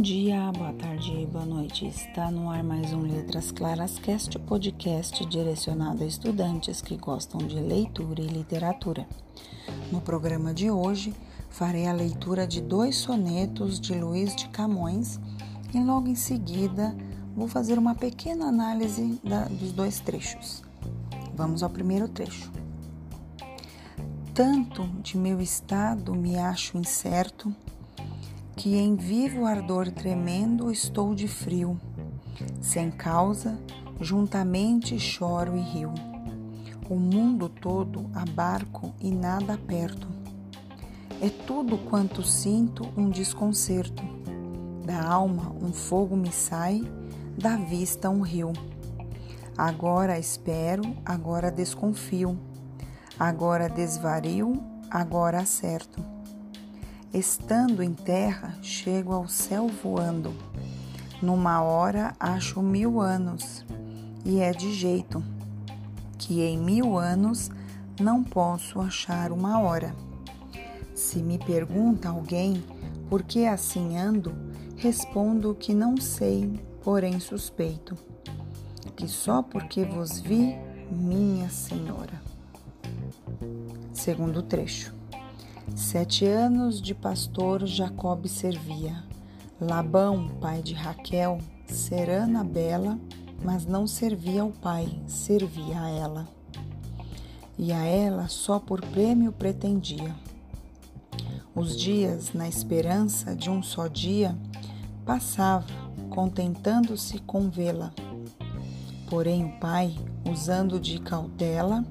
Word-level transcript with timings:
dia, 0.00 0.52
boa 0.52 0.72
tarde 0.74 1.12
e 1.12 1.26
boa 1.26 1.44
noite. 1.44 1.84
Está 1.84 2.30
no 2.30 2.48
ar 2.48 2.62
mais 2.62 2.92
um 2.92 3.00
Letras 3.00 3.50
Claras 3.50 3.98
Cast, 3.98 4.38
podcast 4.38 5.26
direcionado 5.26 6.04
a 6.04 6.06
estudantes 6.06 6.80
que 6.80 6.96
gostam 6.96 7.40
de 7.40 7.58
leitura 7.58 8.22
e 8.22 8.28
literatura. 8.28 9.08
No 9.90 10.00
programa 10.00 10.54
de 10.54 10.70
hoje, 10.70 11.12
farei 11.50 11.88
a 11.88 11.92
leitura 11.92 12.46
de 12.46 12.60
dois 12.60 12.94
sonetos 12.94 13.80
de 13.80 13.92
Luiz 13.92 14.36
de 14.36 14.48
Camões 14.50 15.18
e 15.74 15.80
logo 15.80 16.06
em 16.06 16.14
seguida 16.14 16.96
vou 17.34 17.48
fazer 17.48 17.76
uma 17.76 17.96
pequena 17.96 18.46
análise 18.46 19.20
da, 19.24 19.46
dos 19.46 19.72
dois 19.72 19.98
trechos. 19.98 20.62
Vamos 21.34 21.60
ao 21.60 21.70
primeiro 21.70 22.06
trecho. 22.06 22.52
Tanto 24.32 24.86
de 25.02 25.18
meu 25.18 25.40
estado 25.40 26.14
me 26.14 26.38
acho 26.38 26.78
incerto 26.78 27.52
que 28.58 28.74
em 28.74 28.96
vivo 28.96 29.46
ardor 29.46 29.88
tremendo 29.92 30.68
estou 30.72 31.14
de 31.14 31.28
frio, 31.28 31.80
sem 32.60 32.90
causa, 32.90 33.56
juntamente 34.00 34.98
choro 34.98 35.56
e 35.56 35.60
rio. 35.60 35.94
O 36.90 36.96
mundo 36.96 37.48
todo 37.48 38.10
abarco 38.12 38.92
e 39.00 39.12
nada 39.12 39.54
aperto. 39.54 40.08
É 41.22 41.30
tudo 41.46 41.78
quanto 41.78 42.24
sinto 42.24 42.82
um 42.96 43.10
desconcerto. 43.10 44.02
Da 44.84 45.04
alma 45.06 45.54
um 45.62 45.72
fogo 45.72 46.16
me 46.16 46.32
sai, 46.32 46.82
da 47.40 47.54
vista 47.54 48.10
um 48.10 48.22
rio. 48.22 48.52
Agora 49.56 50.18
espero, 50.18 50.82
agora 51.04 51.52
desconfio. 51.52 52.36
Agora 53.20 53.68
desvario, 53.68 54.60
agora 54.90 55.38
acerto 55.38 56.17
Estando 57.12 57.82
em 57.82 57.94
terra, 57.94 58.58
chego 58.60 59.14
ao 59.14 59.26
céu 59.26 59.66
voando. 59.66 60.34
Numa 61.22 61.62
hora 61.62 62.14
acho 62.20 62.60
mil 62.60 63.00
anos, 63.00 63.64
e 64.26 64.40
é 64.40 64.52
de 64.52 64.74
jeito 64.74 65.24
que 66.18 66.42
em 66.42 66.58
mil 66.58 66.98
anos 66.98 67.50
não 67.98 68.22
posso 68.22 68.78
achar 68.78 69.32
uma 69.32 69.58
hora. 69.58 69.96
Se 70.94 71.22
me 71.22 71.38
pergunta 71.38 72.10
alguém 72.10 72.62
por 73.08 73.22
que 73.22 73.46
assim 73.46 73.96
ando, 73.96 74.34
respondo 74.76 75.54
que 75.54 75.72
não 75.72 75.96
sei, 75.96 76.60
porém 76.84 77.18
suspeito, 77.18 77.96
que 78.94 79.08
só 79.08 79.42
porque 79.42 79.82
vos 79.82 80.20
vi, 80.20 80.54
minha 80.90 81.48
senhora. 81.48 82.20
Segundo 83.94 84.42
trecho. 84.42 84.97
Sete 85.76 86.26
anos 86.26 86.80
de 86.80 86.94
pastor 86.94 87.64
Jacob 87.66 88.26
servia. 88.26 89.04
Labão, 89.60 90.28
pai 90.40 90.62
de 90.62 90.74
Raquel, 90.74 91.38
serana 91.66 92.42
bela, 92.42 92.98
mas 93.42 93.64
não 93.64 93.86
servia 93.86 94.42
ao 94.42 94.50
pai, 94.50 94.88
servia 95.06 95.80
a 95.80 95.90
ela. 95.90 96.28
E 97.56 97.72
a 97.72 97.84
ela 97.84 98.28
só 98.28 98.58
por 98.58 98.80
prêmio 98.80 99.32
pretendia. 99.32 100.14
Os 101.54 101.76
dias, 101.76 102.32
na 102.32 102.48
esperança 102.48 103.34
de 103.34 103.50
um 103.50 103.62
só 103.62 103.86
dia, 103.86 104.36
passava, 105.04 105.66
contentando-se 106.10 107.18
com 107.20 107.48
vê-la. 107.48 107.92
Porém, 109.08 109.44
o 109.44 109.60
pai, 109.60 109.94
usando 110.28 110.78
de 110.78 110.98
cautela, 110.98 111.84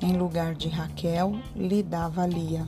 em 0.00 0.16
lugar 0.16 0.54
de 0.54 0.68
Raquel, 0.68 1.32
lhe 1.54 1.82
dava 1.82 2.26
Lia 2.26 2.66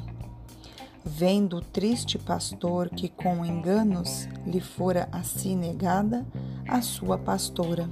vendo 1.09 1.57
o 1.57 1.61
triste 1.63 2.19
pastor 2.19 2.91
que 2.91 3.09
com 3.09 3.45
enganos 3.45 4.29
lhe 4.47 4.61
fora 4.61 5.09
assim 5.11 5.57
negada 5.57 6.27
a 6.69 6.83
sua 6.83 7.17
pastora, 7.17 7.89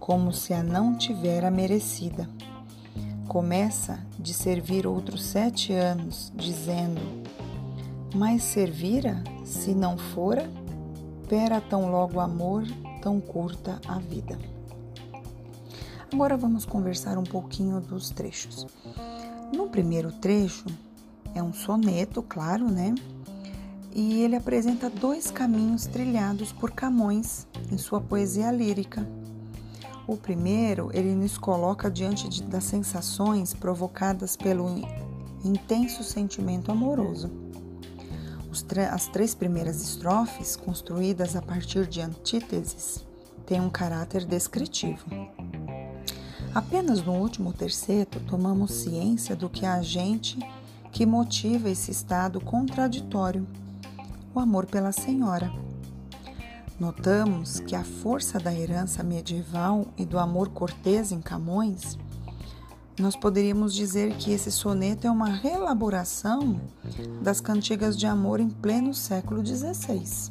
como 0.00 0.32
se 0.32 0.52
a 0.52 0.62
não 0.62 0.96
tivera 0.96 1.50
merecida. 1.50 2.28
Começa 3.28 4.04
de 4.18 4.34
servir 4.34 4.86
outros 4.86 5.24
sete 5.24 5.72
anos, 5.72 6.32
dizendo: 6.34 7.00
Mas 8.14 8.42
servira, 8.42 9.22
se 9.44 9.72
não 9.72 9.96
fora? 9.96 10.50
Pera 11.28 11.60
tão 11.60 11.90
logo 11.90 12.18
amor, 12.18 12.64
tão 13.00 13.20
curta 13.20 13.80
a 13.86 13.98
vida. 13.98 14.38
Agora 16.12 16.36
vamos 16.36 16.66
conversar 16.66 17.16
um 17.16 17.24
pouquinho 17.24 17.80
dos 17.80 18.10
trechos. 18.10 18.66
No 19.54 19.68
primeiro 19.68 20.12
trecho, 20.12 20.66
é 21.34 21.42
um 21.42 21.52
soneto, 21.52 22.22
claro, 22.22 22.70
né? 22.70 22.94
E 23.94 24.22
ele 24.22 24.36
apresenta 24.36 24.88
dois 24.88 25.30
caminhos 25.30 25.86
trilhados 25.86 26.52
por 26.52 26.70
Camões 26.70 27.46
em 27.70 27.76
sua 27.76 28.00
poesia 28.00 28.50
lírica. 28.50 29.06
O 30.06 30.16
primeiro, 30.16 30.90
ele 30.92 31.14
nos 31.14 31.38
coloca 31.38 31.90
diante 31.90 32.28
de, 32.28 32.42
das 32.42 32.64
sensações 32.64 33.54
provocadas 33.54 34.34
pelo 34.34 34.66
intenso 35.44 36.02
sentimento 36.02 36.72
amoroso. 36.72 37.30
as 38.90 39.06
três 39.08 39.34
primeiras 39.34 39.82
estrofes, 39.82 40.56
construídas 40.56 41.36
a 41.36 41.42
partir 41.42 41.86
de 41.86 42.00
antíteses, 42.00 43.04
têm 43.46 43.60
um 43.60 43.70
caráter 43.70 44.24
descritivo. 44.24 45.04
Apenas 46.54 47.02
no 47.02 47.14
último 47.14 47.52
terceto 47.52 48.20
tomamos 48.20 48.72
ciência 48.72 49.34
do 49.34 49.48
que 49.48 49.64
a 49.64 49.80
gente 49.82 50.38
que 50.92 51.06
motiva 51.06 51.70
esse 51.70 51.90
estado 51.90 52.38
contraditório, 52.40 53.46
o 54.34 54.38
amor 54.38 54.66
pela 54.66 54.92
senhora. 54.92 55.50
Notamos 56.78 57.60
que 57.60 57.74
a 57.74 57.82
força 57.82 58.38
da 58.38 58.52
herança 58.54 59.02
medieval 59.02 59.86
e 59.96 60.04
do 60.04 60.18
amor 60.18 60.50
cortês 60.50 61.10
em 61.10 61.20
Camões, 61.20 61.98
nós 62.98 63.16
poderíamos 63.16 63.74
dizer 63.74 64.14
que 64.16 64.32
esse 64.32 64.52
soneto 64.52 65.06
é 65.06 65.10
uma 65.10 65.28
reelaboração 65.28 66.60
das 67.22 67.40
cantigas 67.40 67.96
de 67.96 68.06
amor 68.06 68.38
em 68.38 68.50
pleno 68.50 68.92
século 68.92 69.44
XVI. 69.44 70.30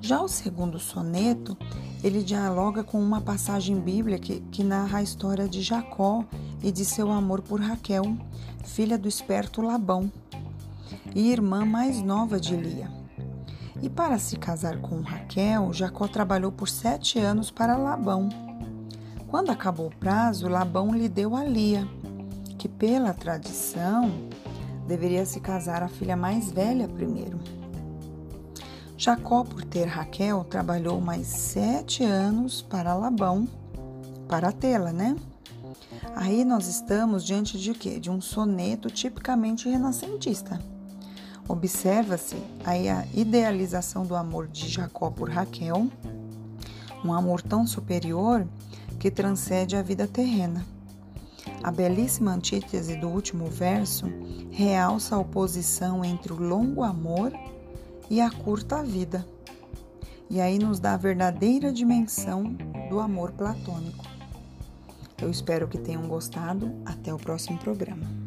Já 0.00 0.20
o 0.20 0.28
segundo 0.28 0.78
soneto, 0.78 1.56
ele 2.04 2.22
dialoga 2.22 2.84
com 2.84 3.00
uma 3.00 3.22
passagem 3.22 3.80
bíblica 3.80 4.18
que, 4.18 4.40
que 4.52 4.62
narra 4.62 4.98
a 4.98 5.02
história 5.02 5.48
de 5.48 5.62
Jacó 5.62 6.22
e 6.62 6.70
de 6.70 6.84
seu 6.84 7.10
amor 7.10 7.40
por 7.40 7.58
Raquel, 7.58 8.14
filha 8.62 8.98
do 8.98 9.08
esperto 9.08 9.62
Labão 9.62 10.12
e 11.14 11.32
irmã 11.32 11.64
mais 11.64 12.02
nova 12.02 12.38
de 12.38 12.54
Lia. 12.54 12.90
E 13.80 13.88
para 13.88 14.18
se 14.18 14.36
casar 14.36 14.82
com 14.82 15.00
Raquel, 15.00 15.72
Jacó 15.72 16.06
trabalhou 16.06 16.52
por 16.52 16.68
sete 16.68 17.18
anos 17.18 17.50
para 17.50 17.74
Labão. 17.74 18.28
Quando 19.28 19.50
acabou 19.50 19.86
o 19.86 19.96
prazo, 19.96 20.46
Labão 20.46 20.94
lhe 20.94 21.08
deu 21.08 21.34
a 21.34 21.42
Lia, 21.42 21.88
que 22.58 22.68
pela 22.68 23.14
tradição 23.14 24.12
deveria 24.86 25.24
se 25.24 25.40
casar 25.40 25.82
a 25.82 25.88
filha 25.88 26.18
mais 26.18 26.52
velha 26.52 26.86
primeiro. 26.86 27.63
Jacó, 29.04 29.44
por 29.44 29.62
ter 29.62 29.84
Raquel, 29.84 30.44
trabalhou 30.44 30.98
mais 30.98 31.26
sete 31.26 32.02
anos 32.02 32.62
para 32.62 32.94
Labão, 32.94 33.46
para 34.26 34.50
tê-la, 34.50 34.94
né? 34.94 35.14
Aí 36.16 36.42
nós 36.42 36.66
estamos 36.66 37.22
diante 37.22 37.58
de 37.58 37.74
quê? 37.74 38.00
De 38.00 38.10
um 38.10 38.18
soneto 38.18 38.88
tipicamente 38.90 39.68
renascentista. 39.68 40.58
Observa-se 41.46 42.36
aí 42.64 42.88
a 42.88 43.06
idealização 43.12 44.06
do 44.06 44.16
amor 44.16 44.48
de 44.48 44.70
Jacó 44.70 45.10
por 45.10 45.28
Raquel, 45.28 45.86
um 47.04 47.12
amor 47.12 47.42
tão 47.42 47.66
superior 47.66 48.48
que 48.98 49.10
transcende 49.10 49.76
a 49.76 49.82
vida 49.82 50.08
terrena. 50.08 50.64
A 51.62 51.70
belíssima 51.70 52.32
antítese 52.32 52.96
do 52.96 53.08
último 53.08 53.50
verso 53.50 54.06
realça 54.50 55.14
a 55.14 55.18
oposição 55.18 56.02
entre 56.02 56.32
o 56.32 56.42
longo 56.42 56.82
amor 56.82 57.30
e 58.14 58.20
a 58.20 58.30
curta 58.30 58.80
vida. 58.80 59.26
E 60.30 60.40
aí 60.40 60.56
nos 60.56 60.78
dá 60.78 60.94
a 60.94 60.96
verdadeira 60.96 61.72
dimensão 61.72 62.56
do 62.88 63.00
amor 63.00 63.32
platônico. 63.32 64.04
Eu 65.20 65.28
espero 65.28 65.66
que 65.66 65.78
tenham 65.78 66.06
gostado. 66.06 66.72
Até 66.86 67.12
o 67.12 67.18
próximo 67.18 67.58
programa. 67.58 68.23